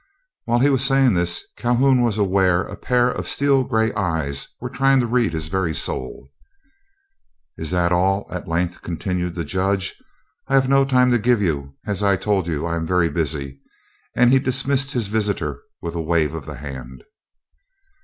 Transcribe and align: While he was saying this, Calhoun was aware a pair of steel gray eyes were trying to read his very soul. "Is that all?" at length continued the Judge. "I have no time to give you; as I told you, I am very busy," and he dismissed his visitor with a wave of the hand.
While 0.45 0.57
he 0.57 0.69
was 0.71 0.83
saying 0.83 1.13
this, 1.13 1.43
Calhoun 1.55 2.01
was 2.01 2.17
aware 2.17 2.63
a 2.63 2.75
pair 2.75 3.11
of 3.11 3.27
steel 3.27 3.63
gray 3.63 3.93
eyes 3.93 4.47
were 4.59 4.71
trying 4.71 4.99
to 5.01 5.05
read 5.05 5.31
his 5.31 5.47
very 5.47 5.75
soul. 5.75 6.31
"Is 7.55 7.69
that 7.69 7.91
all?" 7.91 8.25
at 8.31 8.47
length 8.47 8.81
continued 8.81 9.35
the 9.35 9.45
Judge. 9.45 9.93
"I 10.47 10.55
have 10.55 10.67
no 10.67 10.85
time 10.85 11.11
to 11.11 11.19
give 11.19 11.39
you; 11.43 11.75
as 11.85 12.01
I 12.01 12.15
told 12.15 12.47
you, 12.47 12.65
I 12.65 12.77
am 12.77 12.87
very 12.87 13.09
busy," 13.09 13.61
and 14.15 14.33
he 14.33 14.39
dismissed 14.39 14.93
his 14.93 15.05
visitor 15.05 15.61
with 15.83 15.93
a 15.93 16.01
wave 16.01 16.33
of 16.33 16.47
the 16.47 16.55
hand. 16.55 17.03